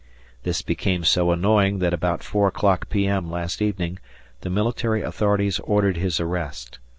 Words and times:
This 0.41 0.63
became 0.63 1.03
so 1.03 1.29
annoying 1.31 1.77
that 1.77 1.93
about 1.93 2.23
four 2.23 2.47
o'clock 2.47 2.89
P.M. 2.89 3.29
last 3.29 3.61
evening, 3.61 3.99
the 4.39 4.49
military 4.49 5.03
authorities 5.03 5.59
ordered 5.59 5.97
his 5.97 6.19
arrest. 6.19 6.79